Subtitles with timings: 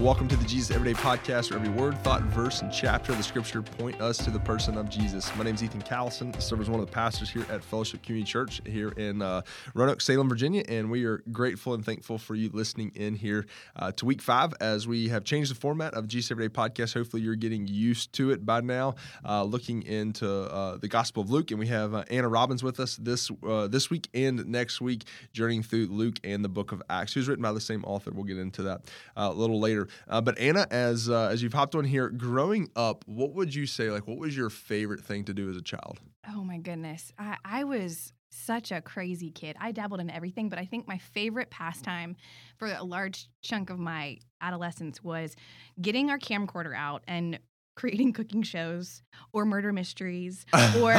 [0.00, 3.24] Welcome to the Jesus Everyday Podcast, where every word, thought, verse, and chapter of the
[3.24, 5.34] Scripture point us to the person of Jesus.
[5.36, 6.34] My name is Ethan Callison.
[6.34, 9.42] I serve as one of the pastors here at Fellowship Community Church here in uh,
[9.72, 13.46] Roanoke, Salem, Virginia, and we are grateful and thankful for you listening in here
[13.76, 16.92] uh, to week five as we have changed the format of Jesus Everyday Podcast.
[16.92, 18.96] Hopefully, you're getting used to it by now.
[19.24, 22.80] Uh, looking into uh, the Gospel of Luke, and we have uh, Anna Robbins with
[22.80, 26.82] us this uh, this week and next week, journeying through Luke and the Book of
[26.90, 28.10] Acts, who's written by the same author.
[28.12, 28.82] We'll get into that
[29.16, 29.83] a little later.
[30.08, 33.66] Uh, but Anna, as uh, as you've hopped on here, growing up, what would you
[33.66, 33.90] say?
[33.90, 36.00] Like, what was your favorite thing to do as a child?
[36.32, 39.56] Oh my goodness, I, I was such a crazy kid.
[39.60, 42.16] I dabbled in everything, but I think my favorite pastime
[42.56, 45.36] for a large chunk of my adolescence was
[45.80, 47.38] getting our camcorder out and
[47.74, 50.46] creating cooking shows or murder mysteries
[50.78, 50.94] or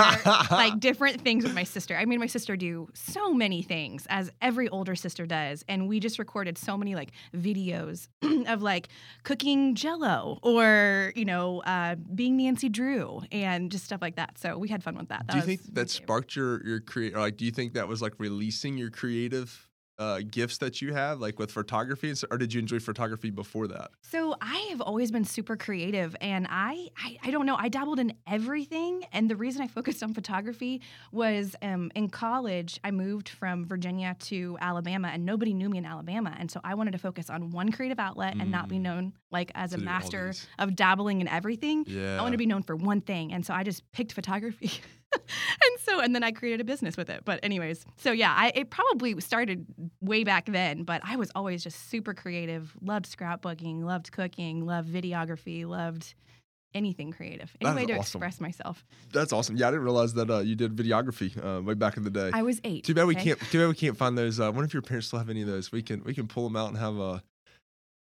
[0.52, 1.96] like different things with my sister.
[1.96, 5.64] I made my sister do so many things as every older sister does.
[5.68, 8.08] And we just recorded so many like videos
[8.48, 8.90] of like
[9.24, 14.38] cooking jello or, you know, uh, being Nancy Drew and just stuff like that.
[14.38, 15.28] So we had fun with that.
[15.28, 17.16] that do you think that sparked your, your create?
[17.16, 21.20] Like, do you think that was like releasing your creative uh, gifts that you have,
[21.20, 23.92] like with photography, or did you enjoy photography before that?
[24.02, 28.00] So I have always been super creative, and I, I, I don't know, I dabbled
[28.00, 32.80] in everything, and the reason I focused on photography was um, in college.
[32.84, 36.76] I moved from Virginia to Alabama, and nobody knew me in Alabama, and so I
[36.76, 38.42] wanted to focus on one creative outlet mm.
[38.42, 38.82] and not be mm.
[38.82, 41.86] known like as a master of dabbling in everything.
[41.88, 42.18] Yeah.
[42.18, 44.72] I want to be known for one thing, and so I just picked photography.
[45.64, 47.24] and so and then I created a business with it.
[47.26, 49.66] But anyways, so yeah, I it probably started
[50.02, 54.90] way back then, but I was always just super creative, loved scrapbooking, loved cooking, loved
[54.90, 56.14] videography, loved
[56.76, 57.56] anything creative.
[57.62, 58.20] Any way to awesome.
[58.20, 58.86] express myself.
[59.14, 59.56] That's awesome.
[59.56, 62.30] Yeah, I didn't realize that uh, you did videography uh, way back in the day.
[62.34, 62.84] I was eight.
[62.84, 63.08] Too bad okay?
[63.08, 63.40] we can't.
[63.40, 64.40] Too bad we can't find those.
[64.40, 65.72] Uh, wonder if your parents still have any of those.
[65.72, 67.24] We can we can pull them out and have a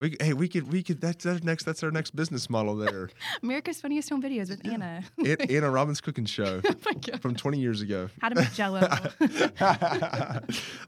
[0.04, 1.00] we, hey, we could, we could.
[1.00, 1.64] That's our next.
[1.64, 3.10] That's our next business model there.
[3.44, 4.74] America's Funniest Home Videos with yeah.
[4.74, 5.04] Anna.
[5.50, 8.10] Anna Robbins Cooking Show oh from 20 years ago.
[8.22, 8.82] How to make Jello.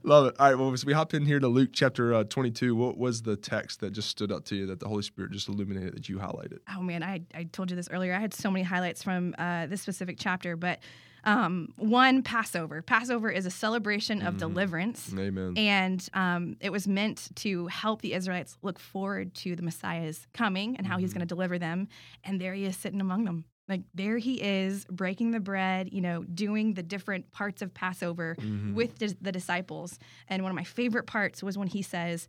[0.04, 0.36] Love it.
[0.38, 0.56] All right.
[0.56, 2.76] Well, so we hop in here to Luke chapter uh, 22.
[2.76, 5.48] What was the text that just stood out to you that the Holy Spirit just
[5.48, 6.60] illuminated that you highlighted?
[6.76, 8.14] Oh man, I I told you this earlier.
[8.14, 10.80] I had so many highlights from uh, this specific chapter, but
[11.26, 12.82] um, one, Passover.
[12.82, 14.40] Passover is a celebration of mm.
[14.40, 15.12] deliverance.
[15.18, 15.54] Amen.
[15.58, 20.78] And um, it was meant to help the Israelites look forward to the Messiah's coming
[20.78, 21.02] and how mm.
[21.02, 21.20] he's mm-hmm.
[21.20, 21.88] going to deliver them.
[22.24, 23.46] And there he is sitting among them.
[23.68, 28.36] Like there he is breaking the bread, you know, doing the different parts of Passover
[28.40, 28.76] mm-hmm.
[28.76, 29.98] with the disciples.
[30.28, 32.28] And one of my favorite parts was when he says,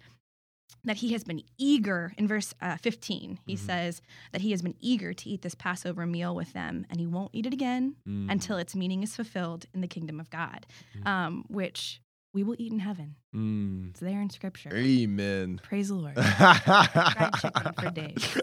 [0.86, 3.66] that he has been eager in verse uh, 15 he mm-hmm.
[3.66, 4.00] says
[4.32, 7.30] that he has been eager to eat this passover meal with them and he won't
[7.32, 8.30] eat it again mm.
[8.30, 10.66] until its meaning is fulfilled in the kingdom of god
[10.96, 11.06] mm.
[11.06, 12.00] um, which
[12.32, 13.90] we will eat in heaven mm.
[13.90, 18.38] it's there in scripture amen praise the lord fried chicken for days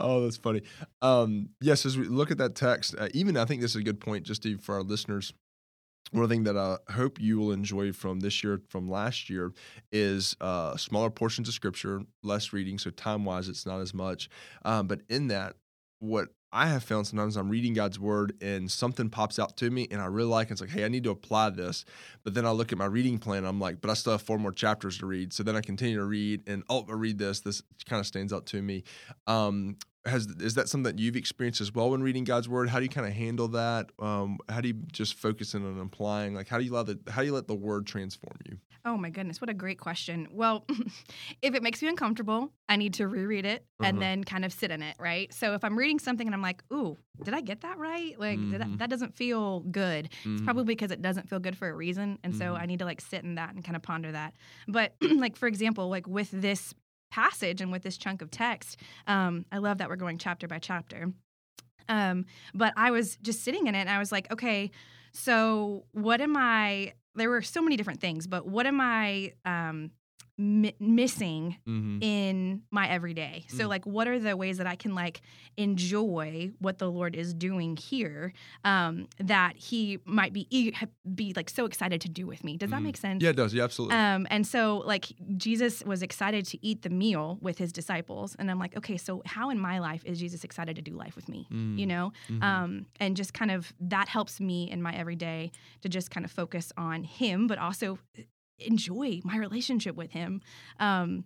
[0.00, 0.62] oh that's funny
[1.02, 3.82] um, yes as we look at that text uh, even i think this is a
[3.82, 5.32] good point just to, for our listeners
[6.14, 9.52] one thing that I hope you will enjoy from this year, from last year,
[9.92, 12.78] is uh, smaller portions of scripture, less reading.
[12.78, 14.28] So time wise, it's not as much.
[14.64, 15.56] Um, but in that,
[15.98, 19.88] what I have found sometimes I'm reading God's word and something pops out to me
[19.90, 20.52] and I really like it.
[20.52, 21.84] It's like, hey, I need to apply this.
[22.22, 23.44] But then I look at my reading plan.
[23.44, 25.32] I'm like, but I still have four more chapters to read.
[25.32, 27.40] So then I continue to read and oh, I read this.
[27.40, 28.84] This kind of stands out to me.
[29.26, 32.68] Um, has is that something that you've experienced as well when reading God's word?
[32.68, 33.90] How do you kind of handle that?
[33.98, 36.34] Um, how do you just focus in on applying?
[36.34, 38.58] Like how do you let the how do you let the word transform you?
[38.86, 40.28] Oh my goodness, what a great question.
[40.30, 40.66] Well,
[41.42, 44.00] if it makes me uncomfortable, I need to reread it and uh-huh.
[44.00, 45.32] then kind of sit in it, right?
[45.32, 48.18] So if I'm reading something and I'm like, "Ooh, did I get that right?
[48.20, 48.58] Like mm-hmm.
[48.58, 50.34] that, that, doesn't feel good." Mm-hmm.
[50.34, 52.62] It's probably because it doesn't feel good for a reason, and so mm-hmm.
[52.62, 54.34] I need to like sit in that and kind of ponder that.
[54.68, 56.74] But like for example, like with this
[57.14, 58.80] passage and with this chunk of text.
[59.06, 61.12] Um, I love that we're going chapter by chapter.
[61.88, 62.24] Um,
[62.54, 64.72] but I was just sitting in it and I was like, okay,
[65.12, 66.94] so what am I?
[67.14, 69.34] There were so many different things, but what am I?
[69.44, 69.92] Um,
[70.36, 72.02] mi- missing Mhm.
[72.02, 73.44] in my everyday.
[73.48, 73.68] So Mm.
[73.68, 75.20] like what are the ways that I can like
[75.56, 78.32] enjoy what the Lord is doing here
[78.64, 80.72] um that he might be e-
[81.14, 82.56] be like so excited to do with me.
[82.56, 82.84] Does that Mm.
[82.84, 83.22] make sense?
[83.22, 83.54] Yeah, it does.
[83.54, 83.96] Yeah, absolutely.
[83.96, 88.34] Um, and so, like, Jesus was excited to eat the meal with his disciples.
[88.38, 91.14] And I'm like, okay, so how in my life is Jesus excited to do life
[91.16, 91.46] with me?
[91.50, 91.86] You Mm.
[91.86, 92.12] know?
[92.28, 92.42] Mhm.
[92.42, 95.52] Um, and just kind of that helps me in my everyday
[95.82, 97.98] to just kind of focus on him, but also
[98.58, 100.40] enjoy my relationship with him.
[100.80, 101.24] Um,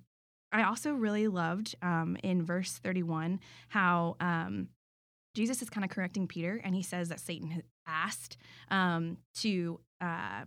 [0.53, 4.69] I also really loved um, in verse 31 how um,
[5.35, 8.37] Jesus is kind of correcting Peter, and he says that Satan had asked
[8.71, 9.81] um, to.
[10.01, 10.45] Uh,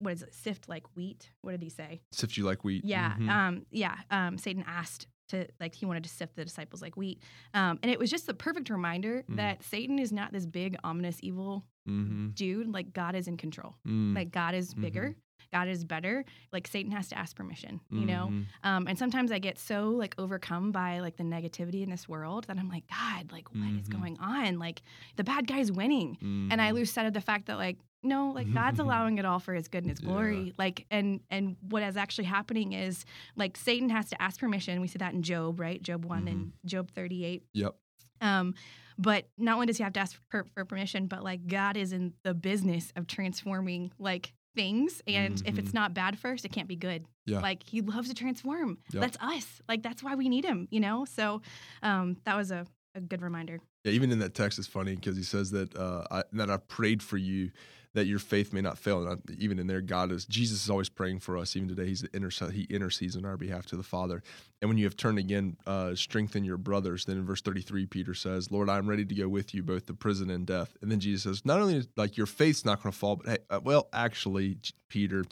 [0.00, 0.34] what is it?
[0.34, 1.30] Sift like wheat.
[1.42, 2.00] What did he say?
[2.10, 2.84] Sift you like wheat.
[2.84, 3.28] Yeah, Mhm.
[3.30, 3.96] um, yeah.
[4.10, 7.22] Um, Satan asked to like he wanted to sift the disciples like wheat,
[7.54, 9.36] um, and it was just the perfect reminder Mm.
[9.36, 12.34] that Satan is not this big ominous evil Mhm.
[12.34, 12.66] dude.
[12.72, 13.76] Like God is in control.
[13.86, 14.12] Mm.
[14.16, 15.14] Like God is bigger.
[15.52, 16.24] God is better.
[16.52, 17.80] Like Satan has to ask permission.
[17.90, 18.28] You know.
[18.32, 18.46] Mhm.
[18.64, 22.44] Um, and sometimes I get so like overcome by like the negativity in this world
[22.48, 23.92] that I'm like, God, like what is Mhm.
[23.92, 24.58] going on?
[24.58, 24.82] Like
[25.16, 26.16] the bad guy's winning,
[26.50, 26.74] and I Mhm.
[26.74, 29.68] lose sight of the fact that like no like god's allowing it all for his
[29.68, 30.06] good and his Yeah.
[30.08, 33.04] glory like and and what is actually happening is
[33.36, 36.46] like satan has to ask permission we see that in job right job one and
[36.46, 36.66] Mm-hmm.
[36.66, 37.76] job 38 Yep.
[38.20, 38.54] um
[38.98, 41.92] but not only does he have to ask for, for permission but like god is
[41.92, 45.74] in the business of transforming like things and if it's Mhm.
[45.74, 47.40] not bad first it can't be good Yeah.
[47.40, 49.00] like he loves to transform Yep.
[49.00, 51.40] that's us like that's why we need him you know so
[51.82, 55.16] um that was a, a good reminder Yeah, even in that text, is funny because
[55.16, 57.50] he says that uh, I, that I prayed for you
[57.94, 59.06] that your faith may not fail.
[59.06, 61.56] And I, even in there, God is Jesus is always praying for us.
[61.56, 64.22] Even today, he's intercede, he intercedes on our behalf to the Father.
[64.60, 67.04] And when you have turned again, uh, strengthen your brothers.
[67.04, 69.62] Then in verse thirty three, Peter says, "Lord, I am ready to go with you
[69.62, 72.82] both to prison and death." And then Jesus says, "Not only like your faith's not
[72.82, 74.58] going to fall, but hey, uh, well, actually,
[74.92, 75.24] Peter,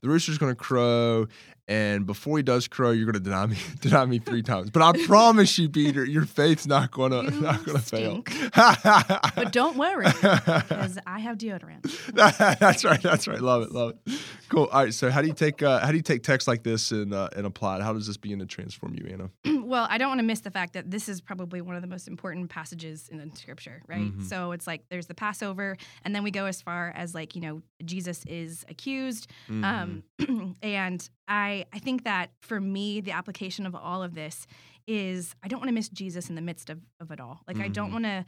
[0.00, 1.26] the rooster's going to crow."
[1.70, 4.70] And before he does crow, you're going to deny me, deny me three times.
[4.70, 8.22] But I promise you, Peter, your faith's not going to not going to fail.
[9.36, 11.84] but don't worry because i have deodorant
[12.14, 13.02] that's right.
[13.02, 13.40] That's right.
[13.40, 13.72] Love it.
[13.72, 14.20] Love it.
[14.48, 14.64] Cool.
[14.72, 14.94] All right.
[14.94, 17.28] So, how do you take uh, how do you take text like this and uh,
[17.36, 17.82] and apply it?
[17.82, 19.30] How does this begin to transform you, Anna?
[19.64, 21.88] well, I don't want to miss the fact that this is probably one of the
[21.88, 24.12] most important passages in the scripture, right?
[24.12, 24.24] Mhm.
[24.24, 27.42] So it's like there's the Passover, and then we go as far as like, you
[27.42, 29.07] know, Jesus is accused.
[29.48, 30.02] Um,
[30.62, 34.46] and I, I think that for me, the application of all of this
[34.86, 37.40] is I don't want to miss Jesus in the midst of, of it all.
[37.46, 37.92] Like, I don't Mhm.
[37.92, 38.24] want to,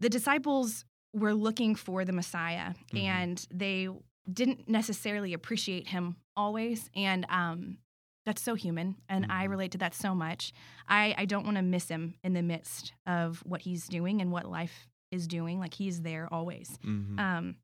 [0.00, 0.84] the disciples
[1.14, 2.98] were looking for the Messiah, Mhm.
[2.98, 3.88] and they
[4.32, 6.90] didn't necessarily appreciate him always.
[6.94, 7.78] And, um,
[8.26, 9.50] that's so human, and I Mhm.
[9.50, 10.52] relate to that so much.
[10.86, 14.30] I, I don't want to miss him in the midst of what he's doing and
[14.30, 15.58] what life is doing.
[15.58, 16.76] Like he's there always.
[16.84, 17.18] Mhm.
[17.18, 17.56] Um,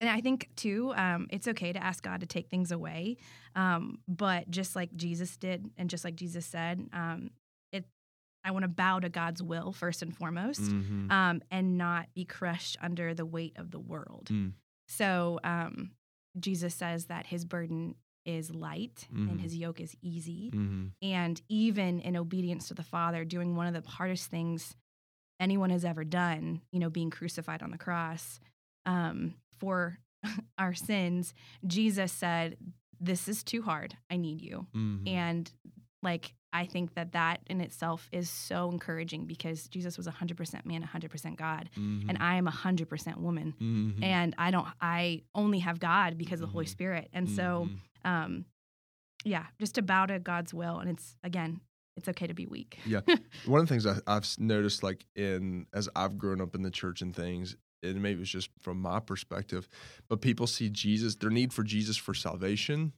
[0.00, 3.16] and I think too, um, it's okay to ask God to take things away,
[3.54, 7.30] um, but just like Jesus did, and just like Jesus said, um,
[7.72, 7.84] it.
[8.44, 11.10] I want to bow to God's will first and foremost, Mhm.
[11.10, 14.28] um, and not be crushed under the weight of the world.
[14.30, 14.52] Mm.
[14.88, 15.92] So um,
[16.38, 17.94] Jesus says that His burden
[18.26, 19.30] is light Mhm.
[19.30, 20.92] and His yoke is easy, Mhm.
[21.00, 24.76] and even in obedience to the Father, doing one of the hardest things
[25.40, 28.40] anyone has ever done, you know, being crucified on the cross
[28.86, 29.34] um,
[29.64, 29.98] for
[30.58, 31.34] our sins,
[31.66, 32.56] Jesus said,
[33.00, 33.96] This is too hard.
[34.10, 34.66] I need you.
[34.74, 35.08] Mhm.
[35.08, 35.50] And
[36.02, 40.82] like, I think that that in itself is so encouraging because Jesus was 100% man,
[40.82, 42.20] 100% God, and Mhm.
[42.20, 43.54] I am 100% woman.
[43.60, 44.02] Mhm.
[44.04, 46.68] And I don't, I only have God because of the Holy Mhm.
[46.68, 47.08] Spirit.
[47.12, 47.68] And so,
[48.04, 48.08] Mhm.
[48.10, 48.44] um,
[49.24, 50.78] yeah, just about bow to God's will.
[50.78, 51.60] And it's, again,
[51.96, 52.78] it's okay to be weak.
[52.86, 53.00] Yeah.
[53.46, 56.70] one of the things I, I've noticed, like in as I've grown up in the
[56.70, 59.68] church and things, and maybe it's just from my perspective,
[60.08, 62.92] but people see Jesus, their need for Jesus for salvation,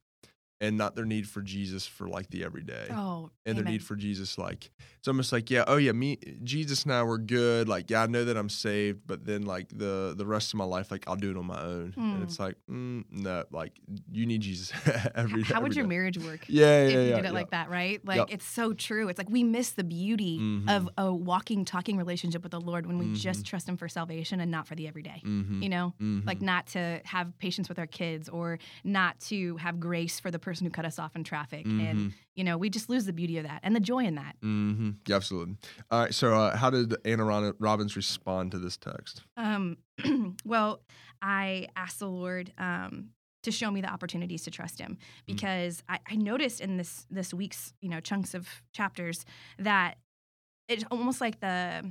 [0.60, 2.86] and not their need for Jesus for like the everyday.
[2.90, 6.82] Oh, and their need for Jesus, like it's almost like, yeah, oh yeah, me, Jesus
[6.84, 7.68] and I were good.
[7.68, 10.64] Like, yeah, I know that I'm saved, but then like the the rest of my
[10.64, 11.92] life, like I'll do it on my own.
[11.96, 12.22] And Mm.
[12.22, 13.72] it's like, mm, no, like
[14.10, 14.72] you need Jesus
[15.14, 15.42] every.
[15.42, 15.88] How would every your day.
[15.88, 16.40] marriage work?
[16.48, 16.98] Yeah, yeah, if yeah.
[17.00, 17.30] you did it yeah.
[17.30, 18.04] like that, right?
[18.04, 18.28] Like Yep.
[18.30, 19.08] it's so true.
[19.08, 20.36] It's like we miss the beauty
[20.68, 20.88] of Mhm.
[20.98, 23.46] a walking, talking relationship with the Lord when we just Mhm.
[23.46, 25.20] trust Him for salvation and not for the everyday.
[25.24, 25.62] Mhm.
[25.62, 25.94] You know,
[26.24, 26.42] like Mhm.
[26.42, 30.64] not to have patience with our kids or not to have grace for the person
[30.64, 31.66] who cut us off in traffic.
[31.66, 32.12] And Mhm.
[32.36, 34.36] you know, we just lose the beauty of that and the joy in that.
[34.42, 34.90] Mm-hmm.
[35.06, 35.56] Yeah, absolutely.
[35.90, 36.14] All right.
[36.14, 37.24] So, uh, how did Anna
[37.58, 39.22] Robbins respond to this text?
[39.36, 39.76] Um,
[40.44, 40.80] well,
[41.20, 43.10] I asked the Lord um,
[43.42, 47.34] to show me the opportunities to trust Him because I, I noticed in this this
[47.34, 49.24] week's you know chunks of chapters
[49.58, 49.98] that
[50.68, 51.90] it's almost like the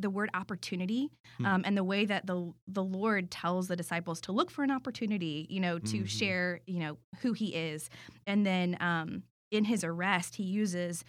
[0.00, 1.46] the word opportunity Hmm.
[1.46, 4.70] um, and the way that the the Lord tells the disciples to look for an
[4.70, 6.08] opportunity, you know, to Mhm.
[6.08, 7.88] share, you know, who He is,
[8.26, 11.04] and then um, in His arrest, He uses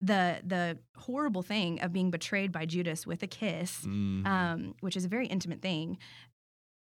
[0.00, 4.26] the the horrible thing of being betrayed by Judas with a kiss, Mhm.
[4.26, 5.98] um, which is a very intimate thing.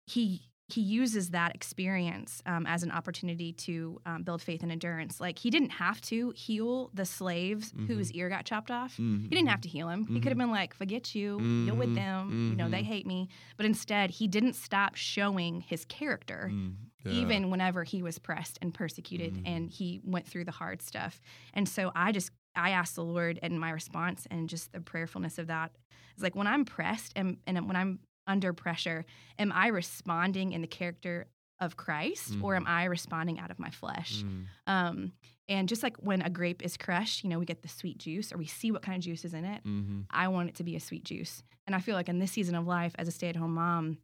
[0.06, 0.42] He
[0.72, 5.20] he uses that experience um, as an opportunity to um, build faith and endurance.
[5.20, 8.96] Like he didn't have to heal the slaves whose ear got chopped off.
[8.96, 9.22] Mhm.
[9.22, 10.06] He didn't have to heal him.
[10.06, 11.40] He could have been like, "Forget you.
[11.66, 11.94] You're with Mhm.
[11.94, 12.50] them.
[12.50, 12.86] You know they Mhm.
[12.86, 17.12] hate me." But instead, he didn't stop showing his character, Mm, yeah.
[17.12, 21.20] even whenever he was pressed and persecuted, and he went through the hard stuff.
[21.54, 25.38] And so I just I asked the Lord, and my response and just the prayerfulness
[25.38, 25.72] of that
[26.16, 29.04] is like when I'm pressed and and when I'm under pressure,
[29.38, 31.26] am I responding in the character
[31.60, 34.24] of Christ, or am I responding out of my flesh?
[34.24, 34.44] Mm.
[34.66, 35.12] Um,
[35.48, 38.32] and just like when a grape is crushed, you know, we get the sweet juice
[38.32, 39.62] or we see what kind of juice is in it.
[39.64, 40.06] Mhm.
[40.10, 41.42] I want it to be a sweet juice.
[41.66, 43.98] And I feel like in this season of life, as a stay at home mom,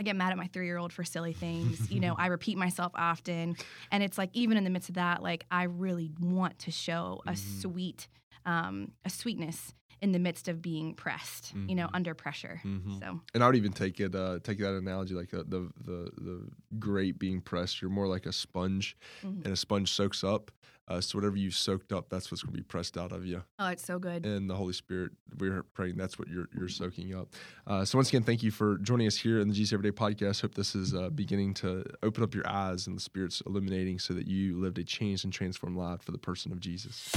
[0.00, 1.90] I get mad at my three year old for silly things.
[1.90, 3.56] you know, I repeat myself often.
[3.92, 7.20] And it's like, even in the midst of that, like, I really want to show
[7.26, 7.60] a Mhm.
[7.60, 8.08] sweet,
[8.46, 11.94] um, a sweetness in the midst of being pressed, you know, Mhm.
[11.94, 12.60] under pressure.
[12.64, 12.98] Mhm.
[13.00, 16.10] So, And I would even take it, uh, take that analogy like uh, the the
[16.16, 17.80] the grape being pressed.
[17.82, 19.44] You're more like a sponge, Mhm.
[19.44, 20.50] and a sponge soaks up.
[20.86, 23.42] Uh, so whatever you soaked up, that's what's going to be pressed out of you.
[23.58, 24.24] oh, it's so good.
[24.24, 27.34] And the Holy Spirit, we're praying that's what you're you're soaking up.
[27.66, 30.40] Uh, so once again, thank you for joining us here in the Jesus Everyday Podcast.
[30.40, 34.14] Hope this is uh, beginning to open up your eyes and the Spirit's illuminating, so
[34.14, 37.12] that you lived a changed and transformed life for the person of Jesus.